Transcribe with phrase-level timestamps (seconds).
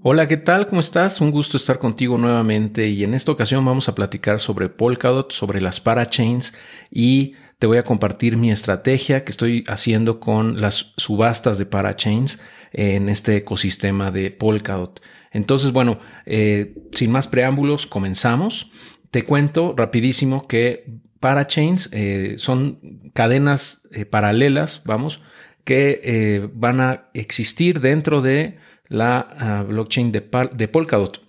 [0.00, 0.68] Hola, ¿qué tal?
[0.68, 1.20] ¿Cómo estás?
[1.20, 5.60] Un gusto estar contigo nuevamente y en esta ocasión vamos a platicar sobre Polkadot, sobre
[5.60, 6.54] las parachains
[6.88, 12.40] y te voy a compartir mi estrategia que estoy haciendo con las subastas de parachains
[12.72, 15.02] en este ecosistema de Polkadot.
[15.32, 18.70] Entonces, bueno, eh, sin más preámbulos, comenzamos.
[19.10, 20.84] Te cuento rapidísimo que
[21.18, 25.22] parachains eh, son cadenas eh, paralelas, vamos,
[25.64, 28.58] que van a existir dentro de
[28.88, 31.22] la ah, blockchain de, Polkadot.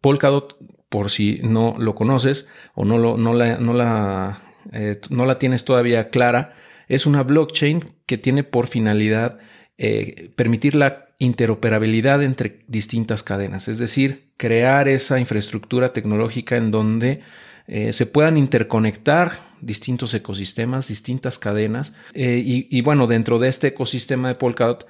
[0.00, 0.56] Polkadot,
[0.88, 5.38] por si no lo conoces o no, lo, no, la, no, la, eh, no la
[5.38, 6.54] tienes todavía clara,
[6.88, 9.38] es una blockchain que tiene por finalidad
[9.78, 17.20] eh, permitir la interoperabilidad entre distintas cadenas, es decir, crear esa infraestructura tecnológica en donde
[17.66, 21.92] eh, se puedan interconectar distintos ecosistemas, distintas cadenas.
[22.14, 24.86] y, y, bueno, dentro de este ecosistema de Polkadot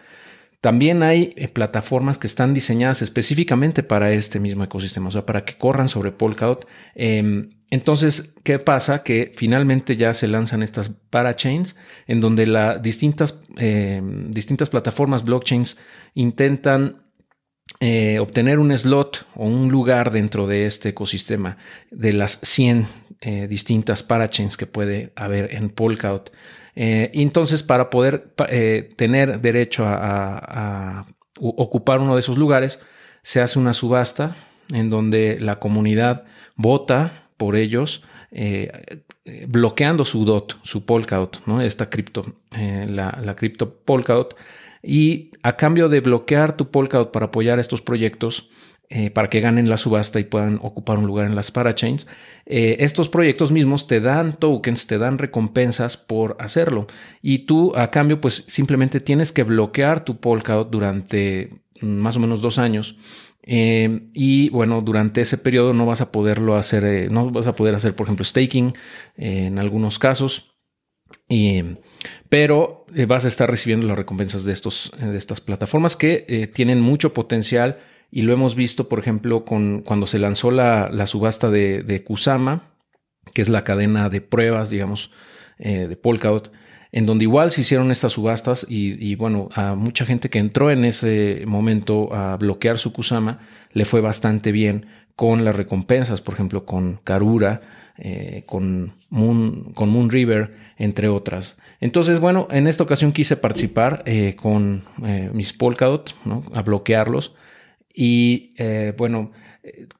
[0.60, 5.44] también hay eh, plataformas que están diseñadas específicamente para este mismo ecosistema, o sea, para
[5.44, 6.66] que corran sobre Polkadot.
[6.94, 9.02] Em, entonces, ¿qué pasa?
[9.02, 15.78] Que finalmente ya se lanzan estas parachains en donde las distintas, em, distintas plataformas blockchains
[16.14, 17.04] intentan
[17.78, 21.56] eh, obtener un slot o un lugar dentro de este ecosistema
[21.90, 22.86] de las 100
[23.20, 26.32] eh, distintas parachains que puede haber en Polkadot.
[26.82, 31.04] Eh, entonces, para poder eh, tener derecho a,
[31.38, 32.80] ocupar uno de esos lugares,
[33.22, 34.34] se hace una subasta
[34.70, 36.24] en donde la comunidad
[36.56, 39.02] vota por ellos, eh,
[39.46, 41.60] bloqueando su DOT, su Polkadot, ¿no?
[41.60, 44.34] esta cripto, la, la cripto Polkadot.
[44.82, 48.48] Y a cambio de bloquear tu Polkadot para apoyar estos proyectos,
[48.92, 52.08] eh, para que ganen la subasta y puedan ocupar un lugar en las parachains.
[52.44, 56.88] Eh, estos proyectos mismos te dan tokens, te dan recompensas por hacerlo.
[57.22, 62.40] Y tú, a cambio, pues simplemente tienes que bloquear tu Polkadot durante más o menos
[62.40, 62.96] dos años.
[63.44, 67.76] Eh, y bueno, durante ese periodo no vas a poderlo hacer, no vas a poder
[67.76, 68.74] hacer, por ejemplo, staking
[69.16, 70.56] en algunos casos.
[72.28, 77.14] pero vas a estar recibiendo las recompensas de, estos, de estas plataformas que tienen mucho
[77.14, 77.78] potencial
[78.10, 82.62] y lo hemos visto, por ejemplo, con, cuando se lanzó la, subasta de, Kusama,
[83.32, 85.12] que es la cadena de pruebas, digamos,
[85.58, 86.50] eh, de Polkadot,
[86.92, 90.84] en donde igual se hicieron estas subastas y, bueno, a mucha gente que entró en
[90.84, 93.38] ese momento a bloquear su Kusama
[93.72, 97.60] le fue bastante bien con las recompensas, por ejemplo, con Karura,
[97.96, 101.58] eh, con, Moon, con Moon River, entre otras.
[101.80, 104.82] Entonces, bueno, en esta ocasión quise participar eh, con
[105.32, 106.42] mis Polkadot, ¿no?
[106.54, 107.36] a bloquearlos
[107.94, 109.32] y eh, bueno,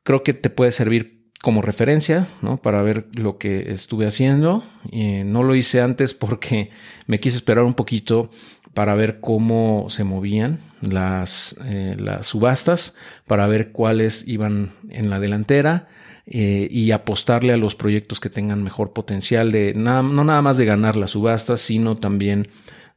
[0.03, 2.59] creo que te puede servir como referencia, ¿no?
[2.59, 4.63] Para ver lo que estuve haciendo.
[4.93, 6.71] no lo hice antes porque
[7.07, 8.31] me quise esperar un poquito
[8.75, 12.95] para ver cómo se movían las, eh, las subastas,
[13.27, 15.89] para ver cuáles iban en la delantera
[16.27, 20.67] eh, y apostarle a los proyectos que tengan mejor potencial de no nada más de
[20.67, 22.49] ganar las subastas, sino también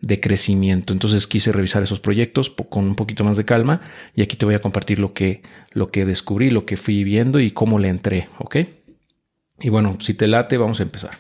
[0.04, 0.92] de crecimiento.
[0.92, 3.80] Entonces quise revisar esos proyectos con un poquito más de calma
[4.14, 5.42] y aquí te voy a compartir lo que,
[5.72, 8.58] lo que descubrí, lo que fui viendo y cómo le entré, ¿ok?
[9.62, 11.18] Y bueno, si te late, vamos a empezar.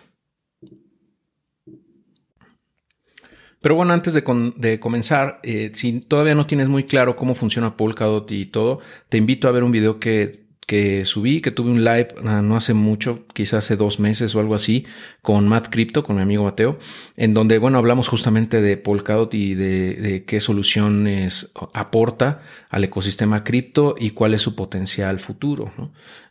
[3.61, 8.29] Pero bueno, antes de, comenzar, eh, si todavía no tienes muy claro cómo funciona Polkadot
[8.33, 12.07] y todo, te invito a ver un video que que subí, que tuve un live
[12.23, 14.85] ah, no hace mucho, quizás hace dos meses o algo así,
[15.21, 16.77] con Matt Crypto, con mi amigo Mateo,
[17.17, 23.95] en donde, bueno, hablamos justamente de Polkadot y de, qué soluciones aporta al ecosistema cripto
[23.99, 25.71] y cuál es su potencial futuro.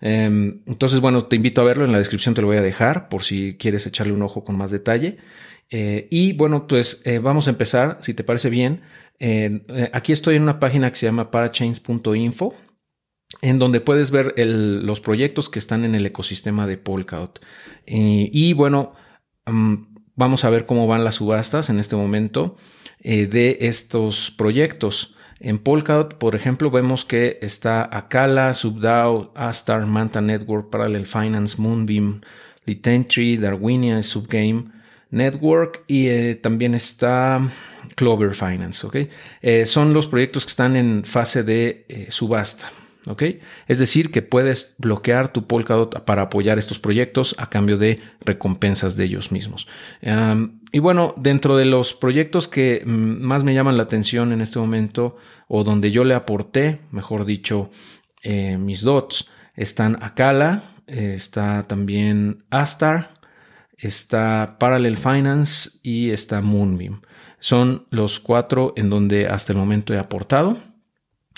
[0.00, 3.09] Em, entonces, bueno, te invito a verlo, en la descripción te lo voy a dejar
[3.09, 5.19] por si quieres echarle un ojo con más detalle.
[5.70, 8.82] Eh, y bueno, pues eh, vamos a empezar, si te parece bien.
[9.19, 9.62] Eh,
[9.93, 12.54] aquí estoy en una página que se llama parachains.info
[13.41, 17.41] en donde puedes ver los proyectos que están en el ecosistema de Polkadot.
[17.87, 18.94] y bueno,
[19.47, 22.56] mm, vamos a ver cómo van las subastas en este momento
[23.00, 25.15] eh, de estos proyectos.
[25.41, 32.20] En Polkadot, por ejemplo, vemos que está Akala, Subdao, Astar, Manta Network, Parallel Finance, Moonbeam,
[32.64, 34.67] Litentry, Darwinia, Subgame,
[35.11, 37.50] Network y eh, también está
[37.96, 38.87] Clover Finance.
[39.43, 42.70] Eh, son los proyectos que están en fase de subasta.
[43.06, 43.22] ¿Ok?
[43.66, 48.96] Es decir, que puedes bloquear tu Polkadot para apoyar estos proyectos a cambio de recompensas
[48.96, 49.69] de ellos mismos.
[50.72, 54.58] y bueno, dentro de los proyectos que mm, más me llaman la atención en este
[54.58, 55.16] momento,
[55.49, 57.70] o donde yo le aporté, mejor dicho,
[58.22, 63.10] eh, mis dots, están Akala, está también Astar,
[63.76, 67.02] está Parallel Finance y está Moonbeam.
[67.40, 70.58] Son los cuatro en donde hasta el momento he aportado.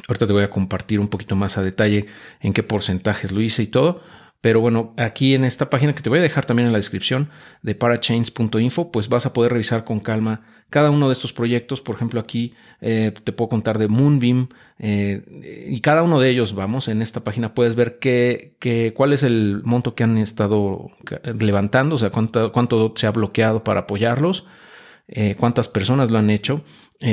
[0.08, 2.06] Ahorita te voy a compartir un poquito más a detalle
[2.40, 4.02] en qué porcentajes lo hice y todo.
[4.44, 7.30] Pero bueno, aquí en esta página que te voy a dejar también en la descripción
[7.62, 11.80] de parachains.info, pues vas a poder revisar con calma cada uno de estos proyectos.
[11.80, 12.52] Por ejemplo, aquí
[12.82, 14.48] eh, te puedo contar de Moonbeam
[14.78, 19.22] eh, y cada uno de ellos, vamos, en esta página puedes ver qué, cuál es
[19.22, 20.90] el monto que han estado
[21.38, 24.44] levantando, o sea, cuánto, cuánto se ha bloqueado para apoyarlos,
[25.08, 26.64] eh, cuántas personas lo han hecho,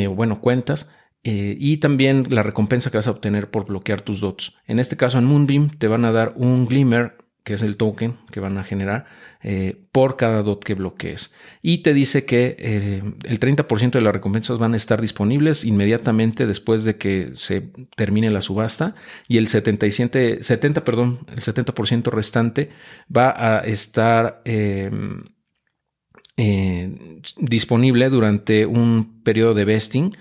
[0.09, 0.89] bueno, cuentas.
[1.23, 4.55] Y también la recompensa que vas a obtener por bloquear tus dots.
[4.65, 8.17] En este caso en Moonbeam te van a dar un glimmer que es el token
[8.31, 9.05] que van a generar
[9.41, 11.33] eh, por cada DOT que bloquees.
[11.63, 16.45] Y te dice que eh, el 30% de las recompensas van a estar disponibles inmediatamente
[16.45, 18.93] después de que se termine la subasta
[19.27, 22.69] y el 77, 70, perdón, el 70% restante
[23.15, 24.41] va a estar
[26.41, 30.15] eh, disponible durante un periodo de vesting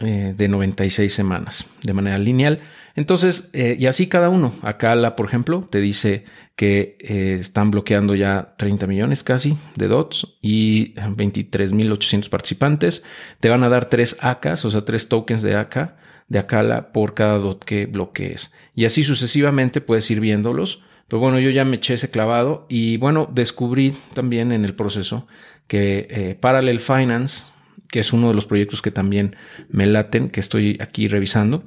[0.00, 2.60] de 96 semanas de manera lineal
[2.98, 4.52] entonces, eh, y así cada uno.
[4.60, 6.24] Acá por ejemplo, te dice
[6.56, 13.04] que eh, están bloqueando ya 30 millones casi de dots y 23.800 participantes.
[13.38, 15.94] Te van a dar tres AKs, o sea, tres tokens de AK,
[16.26, 18.52] de Akala por cada dot que bloquees.
[18.74, 20.82] Y así sucesivamente puedes ir viéndolos.
[21.08, 25.26] Pero bueno, yo ya me eché ese clavado y bueno, descubrí también en el proceso
[25.66, 27.46] que eh, Parallel Finance,
[27.88, 29.36] que es uno de los proyectos que también
[29.70, 31.64] me laten, que estoy aquí revisando,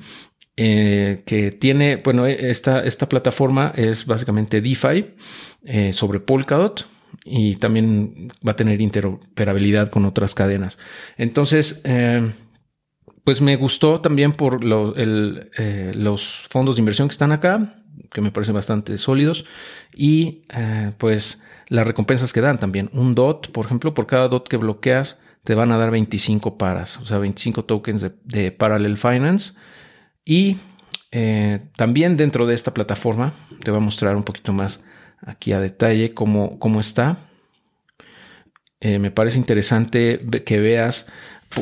[0.57, 5.15] eh, que tiene, bueno, esta, esta plataforma es básicamente DeFi
[5.63, 6.85] eh, sobre Polkadot
[7.25, 10.77] y también va a tener interoperabilidad con otras cadenas.
[11.17, 11.81] Entonces,
[13.23, 17.80] pues me gustó también por los fondos de inversión que están acá,
[18.11, 19.45] que me parecen bastante sólidos,
[19.95, 20.41] y
[20.97, 22.89] pues las recompensas que dan también.
[22.93, 26.97] Un DOT, por ejemplo, por cada DOT que bloqueas, te van a dar 25 paras,
[26.97, 29.53] o sea, 25 tokens de, Parallel Finance
[30.23, 30.57] y
[31.11, 34.83] eh, también dentro de esta plataforma te voy a mostrar un poquito más
[35.19, 37.29] aquí a detalle cómo, cómo está.
[38.79, 41.07] Eh, me parece interesante que veas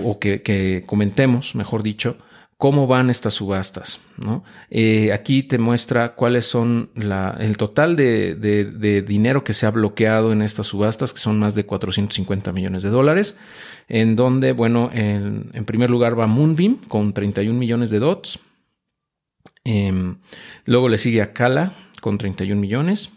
[0.03, 2.17] o que, comentemos, mejor dicho,
[2.59, 3.99] cómo van estas subastas.
[4.69, 10.43] Eh, aquí te muestra cuáles son el total de, dinero que se ha bloqueado en
[10.43, 13.35] estas subastas, que son más de 450 millones de dólares,
[13.87, 18.39] en donde, bueno, en, en primer lugar va Moonbeam con 31 millones de dots,
[19.63, 20.17] Em,
[20.65, 23.11] luego le sigue a Kala con 31 millones.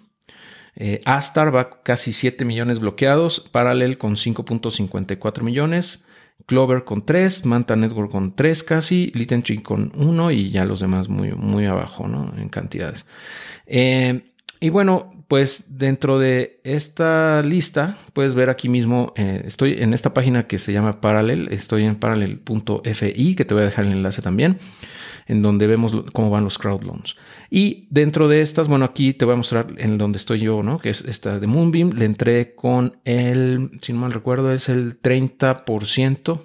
[0.74, 3.40] Eh, Astar va casi 7 millones bloqueados.
[3.40, 6.04] Parallel con 5.54 millones.
[6.46, 7.46] Clover con 3.
[7.46, 9.10] Manta Network con 3 casi.
[9.14, 12.32] Littentree con 1 y ya los demás muy, muy abajo ¿no?
[12.36, 13.06] en cantidades.
[13.66, 14.22] Em,
[14.60, 20.12] y bueno, pues dentro de esta lista puedes ver aquí mismo, eh, estoy en esta
[20.12, 24.22] página que se llama Parallel, estoy en parallel.fi, que te voy a dejar el enlace
[24.22, 24.58] también
[25.26, 27.16] en donde vemos cómo van los crowd loans.
[27.50, 30.78] Y dentro de estas, bueno, aquí te voy a mostrar en donde estoy yo, ¿no?
[30.78, 31.90] Que es esta de Moonbeam.
[31.90, 36.40] Le entré con el, si no mal recuerdo, es el 30%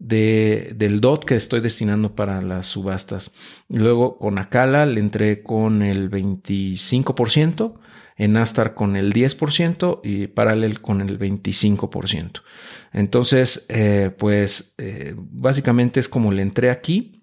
[0.00, 3.32] de, del DOT que estoy destinando para las subastas.
[3.68, 7.74] Luego con Akala le entré con el 25%,
[8.16, 12.42] en Astar con el 10% y Parallel con el 25%.
[12.92, 17.19] Entonces, eh, pues eh, básicamente es como le entré aquí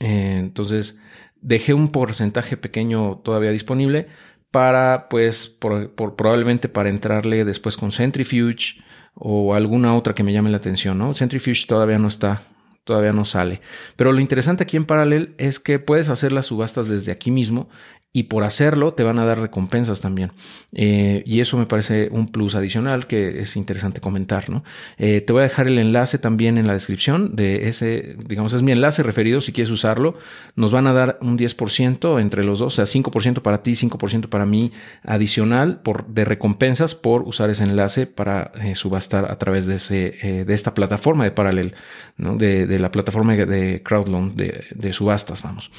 [0.00, 0.98] eh, entonces,
[1.40, 4.08] dejé un porcentaje pequeño todavía disponible
[4.50, 8.80] para, pues, probablemente para entrarle después con Centrifuge
[9.14, 11.14] o alguna otra que me llame la atención, ¿no?
[11.14, 12.42] Centrifuge todavía no está,
[12.84, 13.60] todavía no sale.
[13.96, 17.68] Pero lo interesante aquí en Parallel es que puedes hacer las subastas desde aquí mismo
[18.16, 20.32] y por hacerlo te van a dar recompensas también.
[20.72, 24.48] Eh, y eso me parece un plus adicional que es interesante comentar.
[24.48, 24.64] ¿no?
[24.96, 28.62] Eh, te voy a dejar el enlace también en la descripción de ese, digamos, es
[28.62, 30.16] mi enlace referido si quieres usarlo.
[30.54, 34.30] Nos van a dar un 10% entre los dos, o sea, 5% para ti, 5%
[34.30, 34.72] para mí
[35.02, 40.44] adicional por, de recompensas por usar ese enlace para eh, subastar a través de, ese,
[40.46, 41.74] de esta plataforma de Paralel,
[42.16, 42.36] ¿no?
[42.36, 45.70] de, la plataforma de crowdloan, de, de subastas, vamos.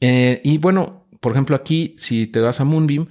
[0.00, 3.08] y bueno, por ejemplo, aquí, si te vas a Moonbeam,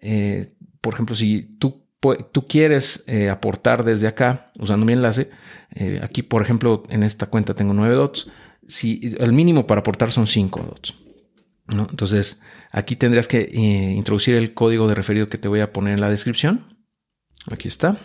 [0.00, 1.86] eh, por ejemplo, si tú,
[2.32, 5.30] tú quieres eh, aportar desde acá usando mi enlace,
[5.70, 8.28] eh, aquí, por ejemplo, en esta cuenta tengo 9 dots.
[8.66, 10.94] Si, el mínimo para aportar son 5 dots.
[11.68, 12.40] Entonces,
[12.72, 13.48] aquí tendrías que
[13.96, 16.76] introducir el código de referido que te voy a poner en la descripción.
[17.50, 17.98] Aquí está.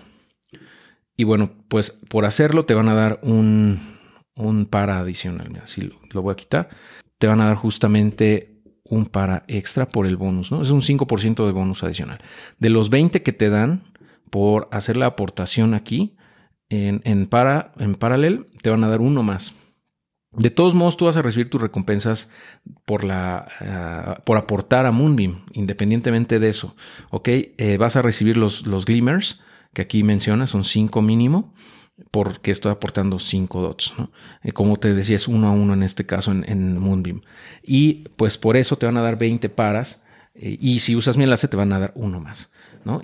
[1.17, 3.97] Y bueno, pues por hacerlo te van a dar un,
[4.35, 5.59] un para adicional.
[5.61, 6.69] Así lo, lo voy a quitar.
[7.17, 8.56] Te van a dar justamente
[8.89, 10.61] un para extra por el bonus, ¿no?
[10.61, 12.19] Es un 5% de bonus adicional.
[12.59, 13.81] De los 20 que te dan
[14.29, 16.15] por hacer la aportación aquí,
[16.69, 19.53] en, para, en paralel, te van a dar uno más.
[20.31, 22.29] De todos modos, tú vas a recibir tus recompensas
[22.85, 26.75] por, la, ah, por aportar a Moonbeam, independientemente de eso.
[27.09, 27.29] ¿Ok?
[27.29, 29.39] Eh, vas a recibir los, los glimmers,
[29.73, 31.53] que aquí menciona, son 5 mínimo,
[32.11, 33.93] porque estoy aportando 5 dots.
[33.97, 34.11] ¿no?
[34.43, 37.21] Eh, como te decía, es uno a uno en este caso en, Moonbeam.
[37.63, 40.01] Y pues por eso te van a dar 20 paras.
[40.35, 42.49] Eh, y si usas mi enlace, te van a dar uno más.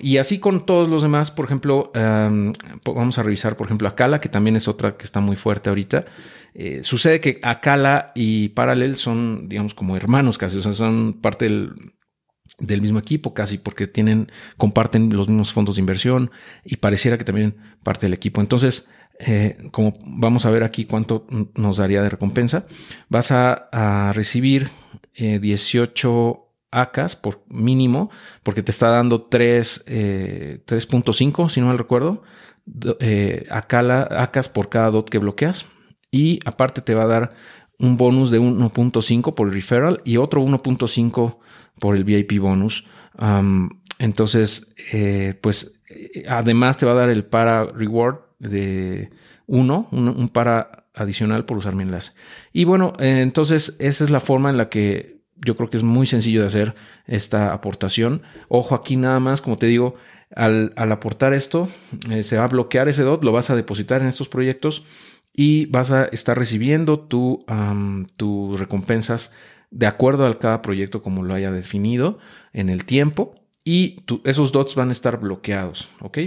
[0.00, 4.28] Y así con todos los demás, por ejemplo, vamos a revisar, por ejemplo, Akala, que
[4.28, 6.06] también es otra que está muy fuerte ahorita.
[6.54, 11.46] Eh, sucede que Akala y Parallel son, digamos, como hermanos casi, o sea, son parte
[11.46, 11.92] del,
[12.58, 16.30] mismo equipo casi, porque tienen, comparten los mismos fondos de inversión
[16.64, 18.40] y pareciera que también parte del equipo.
[18.40, 22.66] Entonces, eh, como vamos a ver aquí cuánto nos daría de recompensa,
[23.08, 24.70] vas a, recibir
[25.16, 26.34] 18 eh,
[26.70, 28.10] ACAS por mínimo,
[28.42, 32.24] porque te está dando 3.5, si no mal recuerdo,
[33.50, 35.66] ACAS por cada DOT que bloqueas
[36.14, 37.34] y aparte te va a dar
[37.78, 41.36] un bonus de 1.5 por el referral y otro 1.5
[41.78, 42.86] por el VIP bonus.
[43.98, 45.80] entonces, eh, pues
[46.28, 49.10] además te va a dar el para reward de
[49.46, 52.12] 1, un, para adicional por usar mi enlace.
[52.52, 55.14] Y bueno, entonces esa es la forma en la que
[55.44, 56.74] yo creo que es muy sencillo de hacer
[57.06, 58.22] esta aportación.
[58.48, 59.96] Ojo aquí nada más, como te digo,
[60.34, 61.68] al, aportar esto,
[62.10, 64.84] eh, se va a bloquear ese DOT, lo vas a depositar en estos proyectos
[65.34, 67.44] y vas a estar recibiendo tu,
[68.16, 69.32] tus recompensas
[69.70, 72.18] de acuerdo a cada proyecto como lo haya definido
[72.52, 76.18] en el tiempo y esos dots van a estar bloqueados, ¿ok?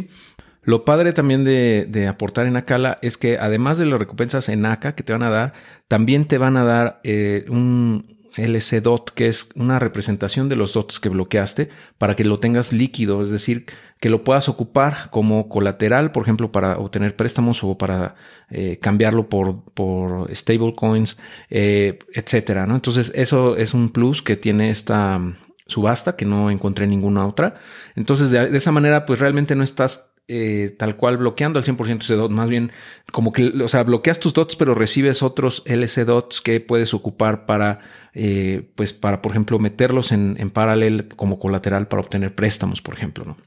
[0.64, 4.96] Lo padre también de, aportar en Acala es que además de las recompensas en ACA
[4.96, 5.54] que te van a dar,
[5.88, 10.74] también te van a dar eh, un, LC dot, que es una representación de los
[10.74, 13.66] dots que bloqueaste para que lo tengas líquido, es decir,
[14.00, 18.16] que lo puedas ocupar como colateral, por ejemplo, para obtener préstamos o para
[18.50, 21.18] eh, cambiarlo por, por stablecoins,
[21.50, 22.68] eh, etcétera.
[22.68, 22.76] ¿no?
[22.76, 27.56] Entonces, eso es un plus que tiene esta mm, subasta que no encontré ninguna otra.
[27.96, 32.16] Entonces, de esa manera, pues realmente no estás eh, tal cual bloqueando al 100% ese
[32.16, 32.72] dot, más bien
[33.12, 37.46] como que, o sea, bloqueas tus dots, pero recibes otros LC dots que puedes ocupar
[37.46, 37.80] para,
[38.14, 42.96] eh, pues para, por ejemplo, meterlos en, en paralel como colateral para obtener préstamos, por
[42.96, 43.38] ejemplo, ¿no?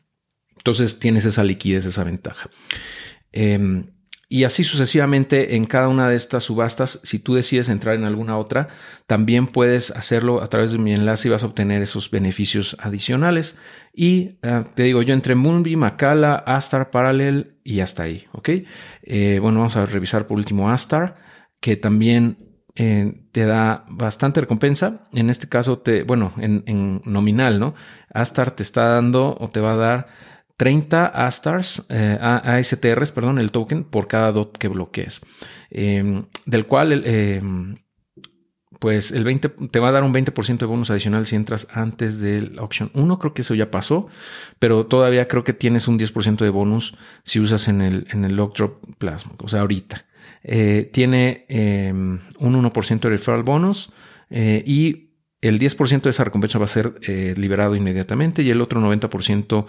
[0.57, 2.51] Entonces tienes esa liquidez, esa ventaja.
[3.33, 3.87] Em,
[4.29, 8.39] y así sucesivamente en cada una de estas subastas, si tú decides entrar en alguna
[8.39, 8.69] otra,
[9.09, 13.59] también puedes hacerlo a través de mi enlace y vas a obtener esos beneficios adicionales.
[13.93, 18.49] Y eh, te digo, yo entré Moonbeam, Macala, Astar, Parallel y hasta ahí, ¿ok?
[19.03, 21.17] Eh, bueno, vamos a revisar por último Astar,
[21.61, 25.05] que también eh, te da bastante recompensa.
[25.13, 27.75] En este caso, te, bueno, en, nominal, ¿no?
[28.13, 30.07] Astar te está dando o te va a dar
[30.57, 35.21] 30 ASTARs, eh, ASTRs, perdón, el token por cada DOT que bloquees.
[35.71, 37.77] Em, del cual, em,
[38.81, 42.19] pues el 20 te va a dar un 20% de bonus adicional si entras antes
[42.19, 43.19] del auction 1.
[43.19, 44.09] Creo que eso ya pasó,
[44.59, 48.35] pero todavía creo que tienes un 10% de bonus si usas en el, en el
[48.35, 50.07] Drop Plasma, o sea, ahorita.
[50.43, 53.93] Eh, tiene em, un 1% de referral bonus
[54.31, 55.11] eh, y
[55.43, 59.67] el 10% de esa recompensa va a ser eh, liberado inmediatamente y el otro 90%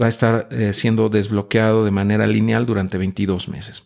[0.00, 3.84] va a estar eh, siendo desbloqueado de manera lineal durante 22 meses.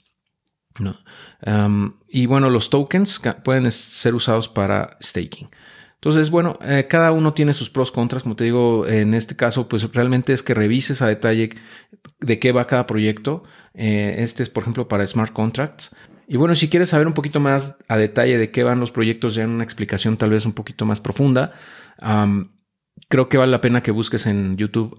[2.08, 5.49] Y bueno, los tokens pueden ser usados para staking.
[6.00, 8.23] Entonces, bueno, eh, cada uno tiene sus pros, contras.
[8.23, 11.50] Como te digo, en este caso, pues realmente es que revises a detalle
[12.20, 13.42] de qué va cada proyecto.
[13.75, 15.94] este es, por ejemplo, para smart contracts.
[16.28, 19.35] Y bueno, si quieres saber un poquito más a detalle de qué van los proyectos,
[19.35, 21.52] ya en una explicación tal vez un poquito más profunda,
[23.08, 24.97] creo que vale la pena que busques en YouTube,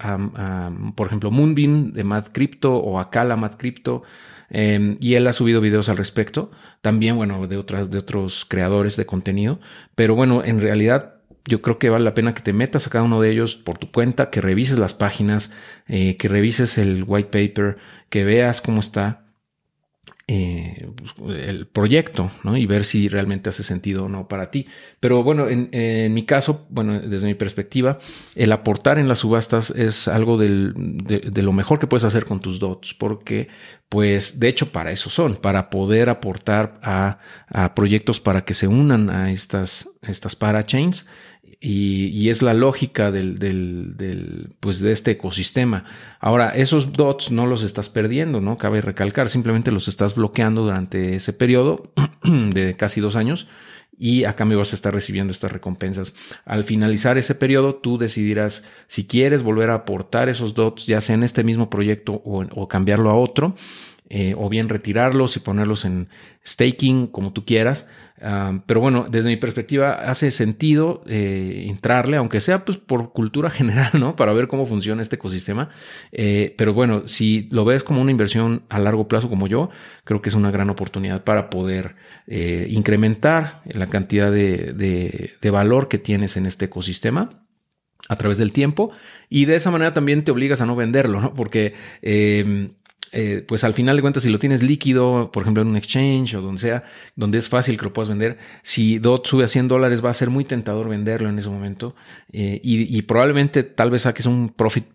[0.96, 4.04] por ejemplo, Moonbeam de Mad Crypto o Akala Mad Crypto.
[4.50, 6.52] Em, y él ha subido videos al respecto,
[6.82, 9.60] también, bueno, de, de otros creadores de contenido.
[9.96, 11.16] Pero bueno, en realidad
[11.46, 13.78] yo creo que vale la pena que te metas a cada uno de ellos por
[13.78, 15.52] tu cuenta, que revises las páginas,
[15.88, 17.78] eh, que revises el white paper,
[18.10, 19.24] que veas cómo está
[20.32, 20.88] eh,
[21.28, 22.56] el proyecto ¿no?
[22.56, 24.68] y ver si realmente hace sentido o no para ti.
[25.00, 27.98] Pero bueno, en, mi caso, bueno, desde mi perspectiva,
[28.36, 30.50] el aportar en las subastas es algo de,
[31.42, 33.48] lo mejor que puedes hacer con tus dots, porque
[33.90, 38.68] pues de hecho para eso son, para poder aportar a, a proyectos para que se
[38.68, 41.08] unan a estas, estas parachains
[41.62, 45.84] y, es la lógica del, pues de este ecosistema.
[46.20, 48.58] Ahora, esos dots no los estás perdiendo, ¿no?
[48.58, 51.92] Cabe recalcar, simplemente los estás bloqueando durante ese periodo
[52.24, 53.48] de casi dos años
[53.98, 56.16] y a cambio vas a estar recibiendo estas recompensas.
[56.46, 61.16] Al finalizar ese periodo, tú decidirás si quieres volver a aportar esos dots, ya sea
[61.16, 63.56] en este mismo proyecto o cambiarlo a otro.
[64.12, 66.10] Eh, o bien retirarlos y ponerlos en
[66.46, 67.88] staking, como tú quieras.
[68.66, 73.92] Pero bueno, desde mi perspectiva hace sentido eh, entrarle, aunque sea pues, por cultura general,
[73.94, 74.16] ¿no?
[74.16, 75.70] Para ver cómo funciona este ecosistema.
[76.12, 79.70] Eh, pero bueno, si lo ves como una inversión a largo plazo como yo,
[80.04, 81.96] creo que es una gran oportunidad para poder
[82.28, 87.48] incrementar la cantidad de, de valor que tienes en este ecosistema
[88.10, 88.92] a través del tiempo
[89.30, 91.34] y de esa manera también te obligas a no venderlo, ¿no?
[91.34, 92.72] Porque eh,
[93.12, 96.36] eh, pues al final de cuentas, si lo tienes líquido, por ejemplo en un exchange
[96.36, 96.84] o donde sea,
[97.16, 100.14] donde es fácil que lo puedas vender, si DOT sube a 100 dólares va a
[100.14, 101.96] ser muy tentador venderlo en ese momento
[102.32, 104.86] eh, y, y, probablemente tal vez saques un profit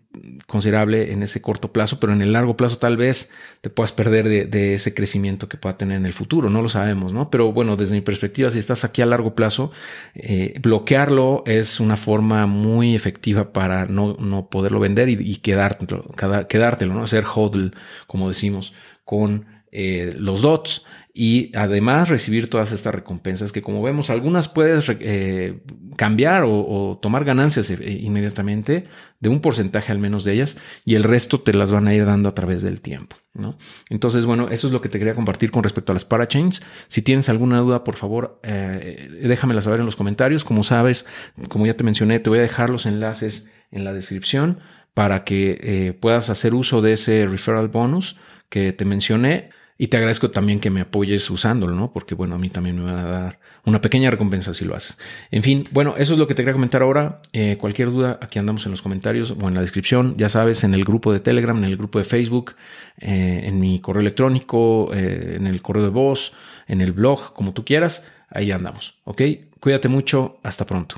[0.47, 3.29] considerable en ese corto plazo, pero en el largo plazo tal vez
[3.61, 7.13] te puedas perder de, ese crecimiento que pueda tener en el futuro, no lo sabemos,
[7.13, 7.29] ¿no?
[7.29, 9.71] Pero bueno, desde mi perspectiva, si estás aquí a largo plazo,
[10.13, 16.05] eh, bloquearlo es una forma muy efectiva para no, no poderlo vender y, y quedártelo,
[16.47, 17.03] quedártelo, ¿no?
[17.03, 17.71] Hacer hodl,
[18.07, 20.85] como decimos, con eh, los dots
[21.17, 25.61] y además recibir todas estas recompensas que como vemos algunas puedes eh,
[25.95, 28.87] cambiar o, tomar ganancias eh, inmediatamente
[29.21, 32.03] de un porcentaje al menos de ellas y el resto te las van a ir
[32.03, 33.15] dando a través del tiempo.
[33.33, 33.57] ¿no?
[33.89, 36.61] Entonces, bueno, eso es lo que te quería compartir con respecto a las parachains.
[36.89, 40.43] Si tienes alguna duda, por favor, eh, déjamela saber en los comentarios.
[40.43, 41.05] Como sabes,
[41.47, 44.59] como ya te mencioné, te voy a dejar los enlaces en la descripción
[44.93, 48.17] para que eh, puedas hacer uso de ese referral bonus
[48.49, 49.51] que te mencioné.
[49.77, 51.91] Y te agradezco también que me apoyes usándolo, ¿no?
[51.91, 54.97] Porque, bueno, a mí también me va a dar una pequeña recompensa si lo haces.
[55.31, 57.19] En fin, bueno, eso es lo que te quería comentar ahora.
[57.33, 60.15] Eh, cualquier duda, aquí andamos en los comentarios o en la descripción.
[60.17, 62.55] Ya sabes, en el grupo de Telegram, en el grupo de Facebook,
[62.99, 66.31] eh, en mi correo electrónico, eh, en el correo de voz,
[66.67, 68.05] en el blog, como tú quieras.
[68.29, 69.21] Ahí andamos, ¿ok?
[69.59, 70.39] Cuídate mucho.
[70.41, 70.95] Hasta pronto.